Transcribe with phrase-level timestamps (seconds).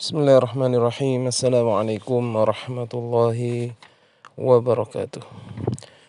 [0.00, 1.28] Bismillahirrahmanirrahim.
[1.28, 3.76] Assalamualaikum warahmatullahi
[4.32, 5.20] wabarakatuh.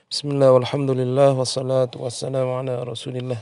[0.08, 3.36] Bismillah walhamdulillah wassalatu wassalamu ala rasulillah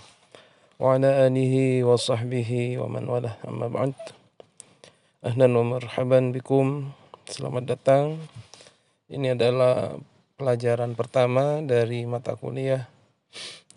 [0.82, 3.94] wa ala alihi wa sahbihi wa man wala amma ba'd.
[5.22, 6.98] Ahlan wa marhaban bikum.
[7.30, 8.18] Selamat datang.
[9.06, 10.02] Ini adalah
[10.34, 12.90] pelajaran pertama dari mata kuliah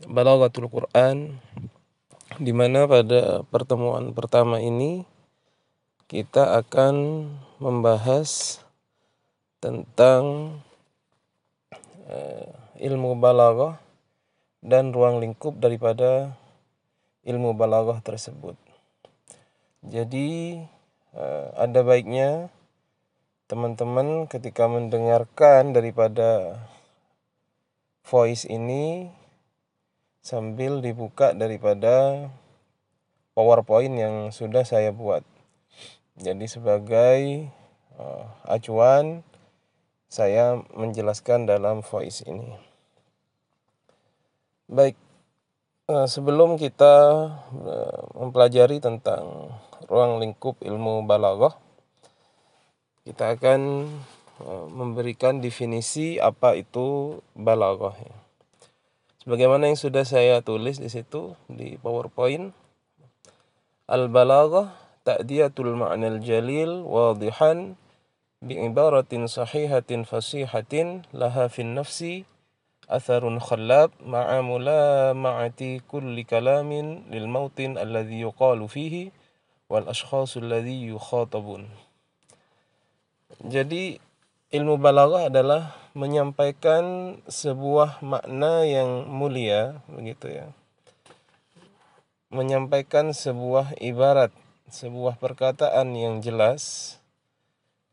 [0.08, 1.36] Balaghatul Quran
[2.40, 5.11] di mana pada pertemuan pertama ini
[6.12, 7.24] kita akan
[7.56, 8.60] membahas
[9.64, 10.52] tentang
[12.04, 13.80] uh, ilmu balaghah
[14.60, 16.36] dan ruang lingkup daripada
[17.24, 18.60] ilmu balaghah tersebut.
[19.88, 20.60] Jadi
[21.16, 22.52] uh, ada baiknya
[23.48, 26.60] teman-teman ketika mendengarkan daripada
[28.04, 29.08] voice ini
[30.20, 32.28] sambil dibuka daripada
[33.32, 35.31] PowerPoint yang sudah saya buat.
[36.20, 37.48] Jadi sebagai
[37.96, 39.24] uh, acuan
[40.12, 42.52] saya menjelaskan dalam voice ini.
[44.68, 44.92] Baik,
[45.88, 46.94] uh, sebelum kita
[47.48, 49.56] uh, mempelajari tentang
[49.88, 51.56] ruang lingkup ilmu balaghah,
[53.08, 53.88] kita akan
[54.74, 57.94] memberikan definisi apa itu balaghah.
[59.22, 62.50] Sebagaimana yang sudah saya tulis di situ di PowerPoint,
[63.86, 67.74] al-balaghah ta'diyatul ma'nal jalil wadihan
[68.42, 72.26] bi'ibaratin sahihatin fasihatin laha fin nafsi
[72.90, 79.14] atharun khallab ma'a mulama'ati kulli kalamin lil mautin alladhi yuqalu fihi
[79.70, 81.70] wal ashkhasu alladhi yukhatabun.
[83.46, 83.96] Jadi
[84.52, 90.46] ilmu balaghah adalah menyampaikan sebuah makna yang mulia begitu ya.
[92.28, 94.32] Menyampaikan sebuah ibarat
[94.72, 96.96] sebuah perkataan yang jelas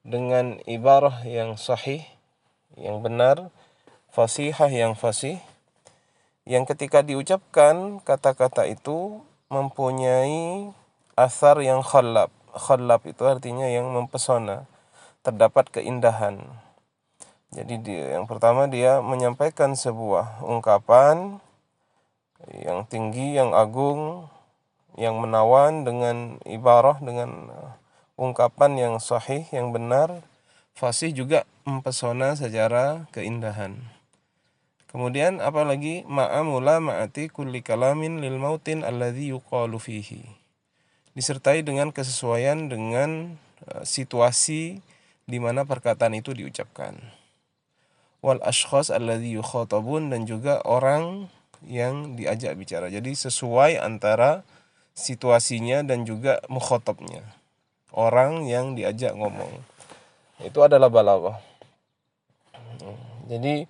[0.08, 2.08] dengan ibarah yang sahih,
[2.80, 3.52] yang benar,
[4.16, 5.44] fasihah yang fasih,
[6.48, 9.20] yang ketika diucapkan kata-kata itu
[9.52, 10.72] mempunyai
[11.20, 12.32] asar yang khalab.
[12.56, 14.64] Khalab itu artinya yang mempesona,
[15.20, 16.48] terdapat keindahan.
[17.52, 21.44] Jadi dia, yang pertama dia menyampaikan sebuah ungkapan
[22.56, 24.32] yang tinggi, yang agung,
[25.00, 27.72] yang menawan dengan ibarah dengan uh,
[28.20, 30.20] ungkapan yang sahih yang benar
[30.76, 33.80] fasih juga mempesona secara keindahan.
[34.92, 36.04] Kemudian apalagi?
[36.04, 40.28] Ma'amula ma'ati kulli kalamin lil mautin alladhi yuqalu fihi.
[41.16, 43.40] Disertai dengan kesesuaian dengan
[43.72, 44.84] uh, situasi
[45.30, 47.00] di mana perkataan itu diucapkan.
[48.20, 51.32] Wal ashkhas alladhi yukhatabun dan juga orang
[51.64, 52.90] yang diajak bicara.
[52.90, 54.44] Jadi sesuai antara
[54.96, 57.26] situasinya dan juga mukhotabnya.
[57.94, 59.62] Orang yang diajak ngomong.
[60.40, 61.50] Itu adalah balaghah
[63.30, 63.70] jadi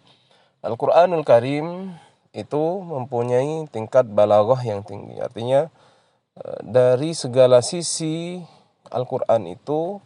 [0.64, 1.92] Al-Quranul Karim
[2.32, 5.20] itu mempunyai tingkat balaghah yang tinggi.
[5.20, 5.68] Artinya
[6.40, 8.40] eh, dari segala sisi
[8.88, 10.00] Al-Quran itu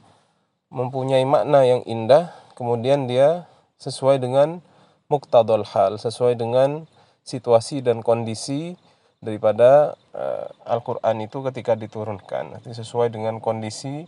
[0.74, 3.46] mempunyai makna yang indah kemudian dia
[3.78, 4.66] sesuai dengan
[5.06, 6.90] muktadal hal sesuai dengan
[7.22, 8.74] situasi dan kondisi
[9.24, 12.60] daripada uh, Al-Quran itu ketika diturunkan.
[12.68, 14.04] Sesuai dengan kondisi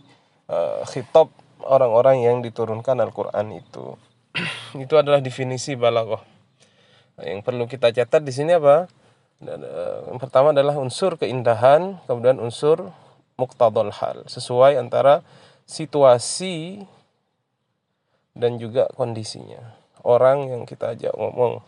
[0.52, 1.32] uh, khitab
[1.64, 3.96] orang-orang yang diturunkan Al-Quran itu.
[4.84, 6.20] Itu adalah definisi balaghah.
[7.24, 8.84] Yang perlu kita catat di sini apa?
[9.40, 12.92] Uh, yang pertama adalah unsur keindahan kemudian unsur
[13.40, 14.28] muktadal hal.
[14.28, 15.24] Sesuai antara
[15.64, 16.84] situasi
[18.36, 19.80] dan juga kondisinya.
[20.04, 21.64] Orang yang kita ajak ngomong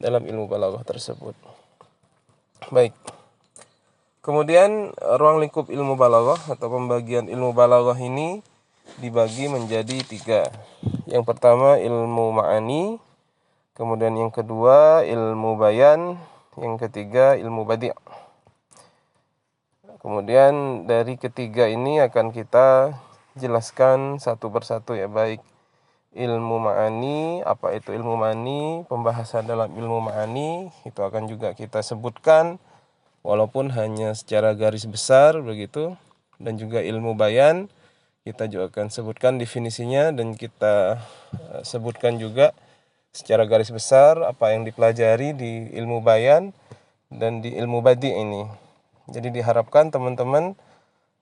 [0.00, 1.36] dalam ilmu balaghah tersebut.
[2.68, 2.92] Baik.
[4.20, 8.44] Kemudian ruang lingkup ilmu balaghah atau pembagian ilmu balaghah ini
[9.00, 10.52] dibagi menjadi tiga.
[11.08, 13.00] Yang pertama ilmu ma'ani,
[13.72, 16.20] kemudian yang kedua ilmu bayan,
[16.60, 17.96] yang ketiga ilmu badi'.
[20.04, 23.00] Kemudian dari ketiga ini akan kita
[23.40, 25.40] jelaskan satu persatu ya baik
[26.16, 32.56] ilmu ma'ani, apa itu ilmu ma'ani, pembahasan dalam ilmu ma'ani itu akan juga kita sebutkan
[33.20, 35.92] walaupun hanya secara garis besar begitu
[36.40, 37.68] dan juga ilmu bayan
[38.28, 41.00] kita juga akan sebutkan definisinya dan kita
[41.32, 42.52] eh, sebutkan juga
[43.12, 46.52] secara garis besar apa yang dipelajari di ilmu bayan
[47.08, 48.44] dan di ilmu badi ini.
[49.08, 50.52] Jadi diharapkan teman-teman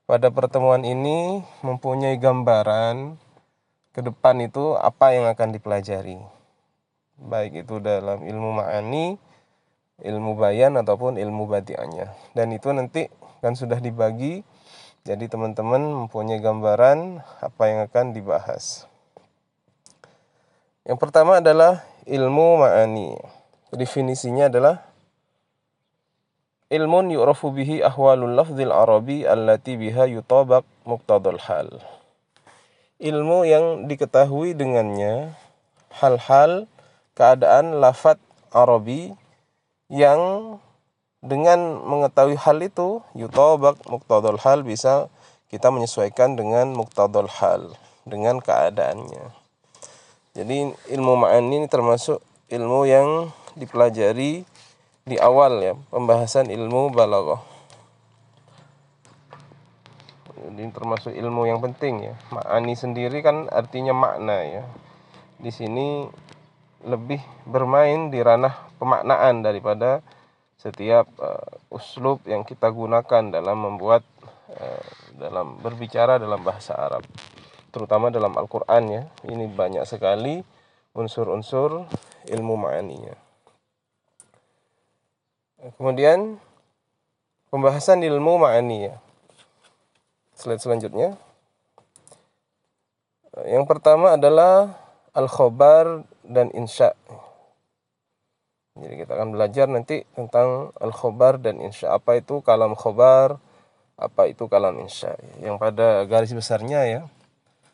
[0.03, 3.15] pada pertemuan ini mempunyai gambaran
[3.97, 6.21] ke depan itu apa yang akan dipelajari.
[7.17, 9.17] Baik itu dalam ilmu ma'ani,
[10.05, 12.13] ilmu bayan ataupun ilmu badiannya.
[12.37, 13.09] Dan itu nanti
[13.41, 14.45] kan sudah dibagi
[15.07, 18.91] Jadi teman-teman mempunyai gambaran apa yang akan dibahas.
[20.83, 23.15] Yang pertama adalah ilmu ma'ani.
[23.71, 24.83] Definisinya adalah
[26.67, 31.96] ilmun yu'rafu bihi ahwalul lafzil arabi allati biha yutabak muqtadul hal.
[32.97, 35.37] Ilmu yang diketahui dengannya
[36.01, 36.65] hal-hal
[37.13, 38.17] keadaan lafat
[38.49, 39.13] Arabi
[39.85, 40.57] yang
[41.21, 45.13] dengan mengetahui hal itu yutobak muktadul hal bisa
[45.53, 49.29] kita menyesuaikan dengan muktadul hal dengan keadaannya.
[50.33, 52.17] Jadi ilmu ma'ani ini termasuk
[52.49, 54.41] ilmu yang dipelajari
[55.05, 57.56] di awal ya pembahasan ilmu balaghah
[60.47, 62.15] ini termasuk ilmu yang penting ya.
[62.31, 64.63] Ma'ani sendiri kan artinya makna ya.
[65.37, 66.07] Di sini
[66.87, 69.99] lebih bermain di ranah pemaknaan daripada
[70.57, 74.07] setiap uh, uslub yang kita gunakan dalam membuat
[74.55, 74.83] uh,
[75.19, 77.03] dalam berbicara dalam bahasa Arab.
[77.69, 79.03] Terutama dalam Al-Qur'an ya.
[79.27, 80.39] Ini banyak sekali
[80.95, 81.85] unsur-unsur
[82.31, 83.15] ilmu ma'aninya.
[85.75, 86.39] Kemudian
[87.51, 88.97] pembahasan ilmu ma'ani ya
[90.37, 91.17] slide selanjutnya
[93.49, 94.77] yang pertama adalah
[95.13, 96.93] al-khobar dan insya
[98.77, 101.97] jadi kita akan belajar nanti tentang al-khobar dan insya.
[101.97, 103.41] Apa itu kalam khobar,
[103.97, 105.17] apa itu kalam insya.
[105.41, 107.01] Yang pada garis besarnya ya,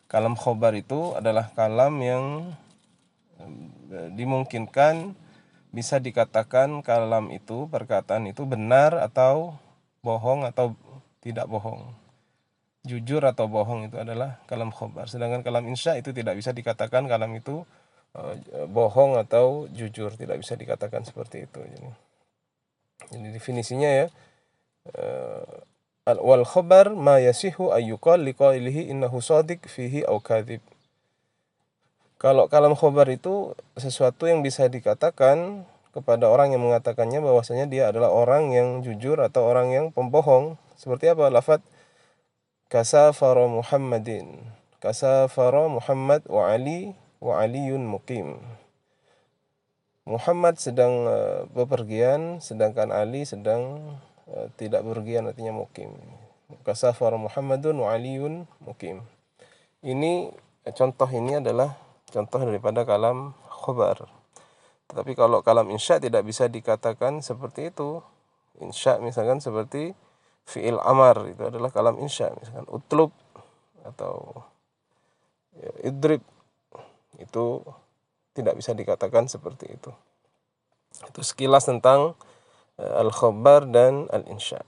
[0.07, 2.55] kalam khobar itu adalah kalam yang
[3.91, 5.11] eh, dimungkinkan
[5.75, 9.59] bisa dikatakan kalam itu, perkataan itu benar atau
[10.05, 10.77] bohong atau
[11.19, 12.02] tidak bohong.
[12.83, 15.07] Jujur atau bohong itu adalah kalam khobar.
[15.07, 17.63] Sedangkan kalam insya itu tidak bisa dikatakan kalam itu
[18.17, 18.35] uh,
[18.69, 21.89] bohong atau jujur tidak bisa dikatakan seperti itu jadi,
[23.09, 24.07] jadi definisinya ya
[24.97, 30.61] uh, wal khabar ma yasihu ayyuqal liqailihi innahu shadiq fihi aw kadhib
[32.21, 38.09] kalau kalam khobar itu sesuatu yang bisa dikatakan kepada orang yang mengatakannya bahwasanya dia adalah
[38.09, 40.55] orang yang jujur atau orang yang pembohong.
[40.79, 41.59] Seperti apa lafat
[42.73, 44.49] kasafara Muhammadin.
[44.81, 48.41] Kasafara Muhammad wa Ali wa aliyun muqim.
[50.09, 51.05] Muhammad sedang
[51.53, 53.93] bepergian sedangkan Ali sedang
[54.57, 55.93] tidak bepergian artinya mukim.
[56.65, 59.05] Kasafar Muhammadun wa aliyun mukim.
[59.85, 60.33] Ini
[60.73, 61.77] contoh ini adalah
[62.09, 64.09] contoh daripada kalam khobar.
[64.89, 68.01] Tetapi kalau kalam insya tidak bisa dikatakan seperti itu.
[68.57, 69.93] Insya misalkan seperti
[70.43, 73.11] fi'il amar itu adalah kalam insya misalkan utlub
[73.83, 74.43] atau
[75.55, 76.23] ya, idrib
[77.19, 77.61] itu
[78.33, 79.91] tidak bisa dikatakan seperti itu.
[81.09, 82.17] Itu sekilas tentang
[82.81, 84.61] uh, al-khabar dan al-insya.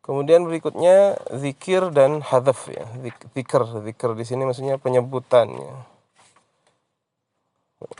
[0.00, 2.88] Kemudian berikutnya zikir dan hadaf ya.
[3.36, 5.86] Zikir, zikir di sini maksudnya penyebutannya.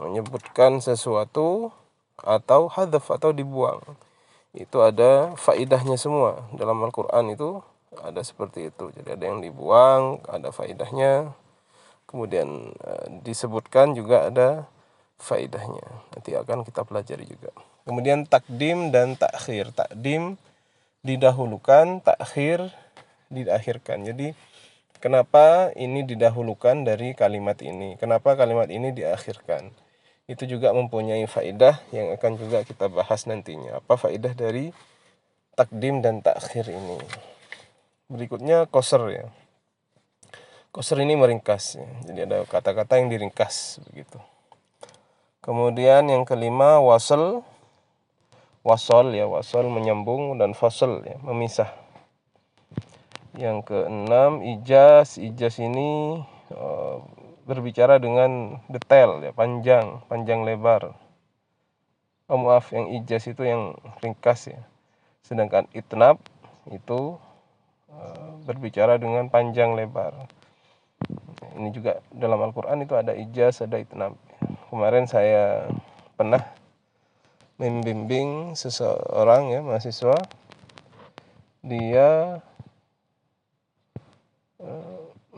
[0.01, 1.73] Menyebutkan sesuatu
[2.21, 3.81] atau hadaf atau dibuang.
[4.51, 6.51] Itu ada faidahnya semua.
[6.55, 7.63] Dalam Al-Qur'an itu
[8.03, 8.91] ada seperti itu.
[8.95, 11.35] Jadi ada yang dibuang, ada faidahnya,
[12.11, 14.67] kemudian uh, disebutkan juga ada
[15.21, 15.85] faidahnya
[16.17, 17.55] nanti akan kita pelajari juga.
[17.87, 19.71] Kemudian takdim dan takhir.
[19.71, 20.35] Takdim
[21.07, 22.75] didahulukan takhir
[23.31, 24.03] diakhirkan.
[24.03, 24.35] Jadi
[24.99, 27.95] kenapa ini didahulukan dari kalimat ini?
[28.03, 29.71] Kenapa kalimat ini diakhirkan
[30.31, 33.83] itu juga mempunyai faidah yang akan juga kita bahas nantinya.
[33.83, 34.71] Apa faidah dari
[35.59, 37.03] takdim dan takhir ini?
[38.07, 39.27] Berikutnya koser ya.
[40.71, 41.89] Koser ini meringkas, ya.
[42.07, 44.23] jadi ada kata-kata yang diringkas begitu.
[45.43, 47.43] Kemudian yang kelima wasel,
[48.63, 49.27] wasol ya.
[49.27, 51.19] Wasol menyambung dan fasel ya.
[51.27, 51.75] Memisah.
[53.35, 56.23] Yang keenam ijaz, ijaz ini
[56.55, 57.03] uh,
[57.49, 60.97] berbicara dengan detail ya panjang, panjang lebar.
[62.31, 64.61] Oh maaf, yang ijaz itu yang ringkas ya.
[65.27, 66.23] Sedangkan itnab
[66.71, 67.19] itu
[67.91, 70.31] uh, berbicara dengan panjang lebar
[71.57, 74.15] ini juga dalam Al-Quran itu ada ijaz, ada itnab.
[74.69, 75.67] Kemarin saya
[76.15, 76.45] pernah
[77.61, 80.17] membimbing seseorang ya mahasiswa
[81.61, 82.41] dia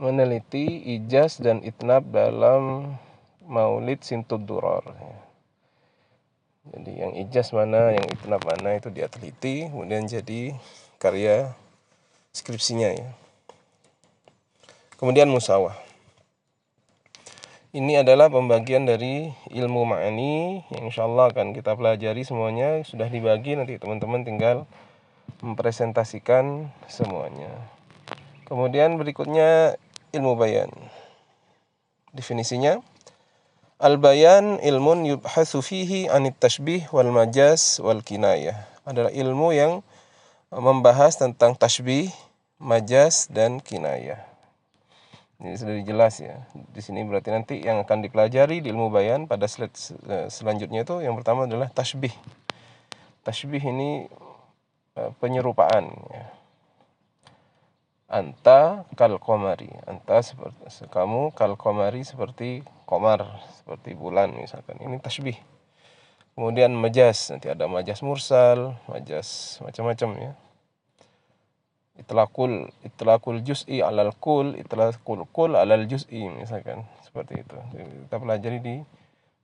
[0.02, 0.66] meneliti
[0.98, 2.98] ijaz dan itnab dalam
[3.46, 4.82] maulid sintud duror
[6.74, 10.58] jadi yang ijaz mana yang itnab mana itu dia teliti kemudian jadi
[11.02, 11.54] karya
[12.32, 13.08] skripsinya ya.
[14.96, 15.76] Kemudian musawah.
[17.72, 22.84] Ini adalah pembagian dari ilmu ma'ani yang insya Allah akan kita pelajari semuanya.
[22.84, 24.68] Sudah dibagi nanti teman-teman tinggal
[25.40, 27.48] mempresentasikan semuanya.
[28.44, 29.80] Kemudian berikutnya
[30.12, 30.68] ilmu bayan.
[32.12, 32.84] Definisinya
[33.82, 38.54] Al-bayan ilmun yubhasu fihi anit tashbih wal majaz wal kinayah.
[38.86, 39.82] Adalah ilmu yang
[40.54, 42.06] membahas tentang tashbih,
[42.62, 44.22] majaz dan kinayah.
[45.42, 46.46] Ini sudah jelas ya.
[46.54, 49.74] Di sini berarti nanti yang akan dipelajari di ilmu bayan pada slide
[50.06, 52.14] eh, selanjutnya itu yang pertama adalah tashbih.
[53.26, 54.06] Tashbih ini
[54.94, 56.41] eh, penyerupaan ya
[58.12, 63.24] anta kal komari anta seperti kamu kal komari seperti komar
[63.56, 64.76] seperti bulan misalkan.
[64.84, 65.40] Ini tasbih.
[66.36, 67.32] Kemudian majas.
[67.32, 70.32] Nanti ada majas mursal majas macam-macam ya.
[71.96, 76.84] Itlaqul itlaqul juz'i alal kul itlaqul kul alal juz'i misalkan.
[77.00, 77.56] Seperti itu.
[78.08, 78.76] Kita pelajari di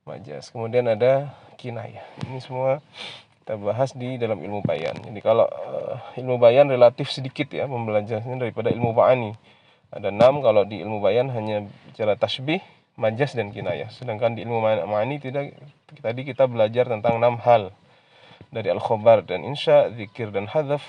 [0.05, 0.53] majas.
[0.53, 2.05] Kemudian ada kinayah.
[2.29, 2.85] Ini semua
[3.49, 4.93] kita bahas di dalam ilmu bayan.
[4.93, 9.33] Jadi kalau uh, ilmu bayan relatif sedikit ya pembelajarannya daripada ilmu ma'ani.
[9.89, 12.61] Ada enam kalau di ilmu bayan hanya bicara tasbih,
[12.93, 13.89] majas dan kinayah.
[13.89, 15.57] Sedangkan di ilmu ma'ani tidak
[15.97, 17.73] tadi kita belajar tentang enam hal
[18.53, 20.85] dari al-khobar dan insya, zikir dan hadaf,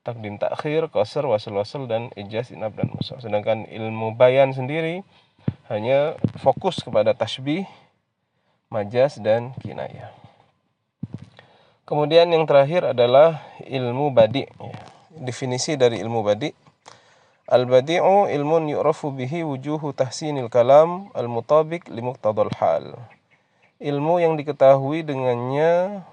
[0.00, 3.20] takdim takhir, qasr, wasal wasal dan ijaz, inab dan musa.
[3.20, 5.04] Sedangkan ilmu bayan sendiri
[5.68, 7.68] hanya fokus kepada tasbih,
[8.72, 10.21] majas dan kinayah.
[11.82, 14.46] Kemudian yang terakhir adalah ilmu badi.
[15.18, 16.54] Definisi dari ilmu badi.
[17.50, 22.94] Al-badi'u ilmun yu'rafu bihi wujuhu tahsinil kalam al-mutabik limuqtadal hal.
[23.82, 26.06] Ilmu yang diketahui dengannya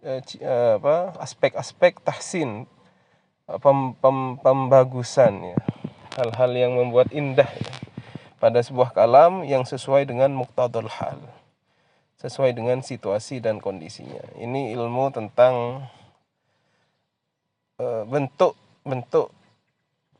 [0.00, 2.64] eh, eh, apa aspek-aspek tahsin
[3.44, 5.58] pem, pem, pembagusan ya.
[6.16, 7.72] Hal-hal yang membuat indah ya.
[8.40, 11.20] pada sebuah kalam yang sesuai dengan muqtadal hal
[12.20, 14.20] sesuai dengan situasi dan kondisinya.
[14.36, 15.88] Ini ilmu tentang
[17.80, 19.32] bentuk-bentuk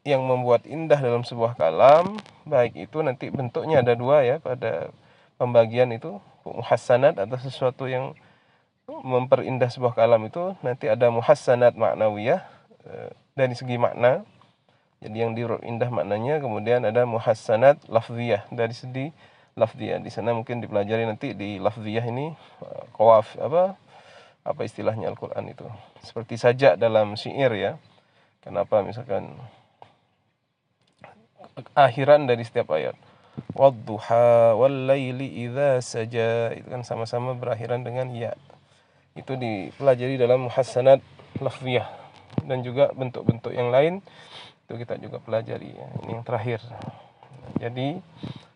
[0.00, 2.16] yang membuat indah dalam sebuah kalam,
[2.48, 4.88] baik itu nanti bentuknya ada dua ya pada
[5.36, 6.16] pembagian itu
[6.48, 8.16] muhassanat atau sesuatu yang
[8.88, 12.42] memperindah sebuah kalam itu nanti ada muhassanat maknawiyah
[12.82, 12.92] e,
[13.36, 14.24] dari segi makna.
[15.00, 19.12] Jadi yang diindah maknanya kemudian ada muhassanat lafziyah dari segi
[19.58, 19.98] lafziyah.
[20.02, 22.34] Di sana mungkin dipelajari nanti di lafziyah ini
[22.94, 23.74] qawaf apa
[24.46, 25.66] apa istilahnya Al-Qur'an itu.
[26.04, 27.72] Seperti saja dalam syair ya.
[28.40, 29.36] Kenapa misalkan
[31.76, 32.96] akhiran dari setiap ayat.
[33.52, 38.32] Wadduha wal laili idza saja itu kan sama-sama berakhiran dengan ya.
[39.12, 41.04] Itu dipelajari dalam muhassanat
[41.38, 41.88] lafziyah
[42.46, 44.00] dan juga bentuk-bentuk yang lain
[44.66, 45.86] itu kita juga pelajari ya.
[46.06, 46.62] Ini yang terakhir.
[47.60, 48.49] Jadi Eh,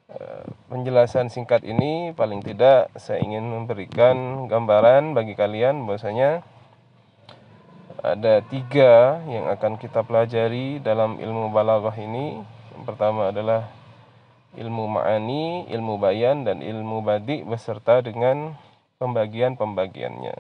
[0.71, 6.42] penjelasan singkat ini paling tidak saya ingin memberikan gambaran bagi kalian bahwasanya
[8.04, 12.44] ada tiga yang akan kita pelajari dalam ilmu balaghah ini.
[12.76, 13.71] Yang pertama adalah
[14.54, 18.61] ilmu ma'ani, ilmu bayan dan ilmu badi beserta dengan
[19.00, 20.37] pembagian-pembagiannya.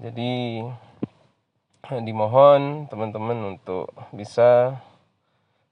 [0.00, 0.64] Jadi
[1.90, 4.80] dimohon teman-teman untuk bisa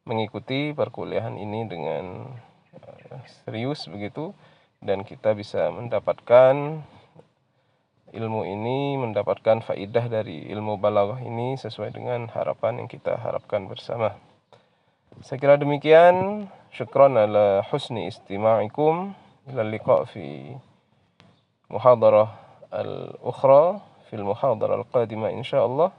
[0.05, 2.05] mengikuti perkuliahan ini dengan
[3.45, 4.37] serius begitu
[4.79, 6.83] dan kita bisa mendapatkan
[8.13, 14.17] ilmu ini mendapatkan faidah dari ilmu balaghah ini sesuai dengan harapan yang kita harapkan bersama.
[15.21, 16.47] Saya kira demikian.
[16.69, 19.13] Syukran ala husni istima'ikum.
[19.51, 20.53] Ila liqa fi
[21.73, 22.29] muhadarah
[22.71, 25.91] al-ukhra fi al-muhadarah al-qadimah insyaallah.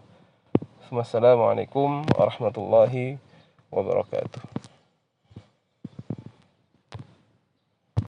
[0.89, 3.21] Wassalamualaikum warahmatullahi
[3.69, 4.78] wabarakatuh.